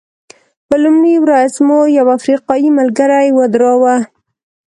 [0.67, 3.95] په لومړۍ ورځ مو یو افریقایي ملګری ودراوه.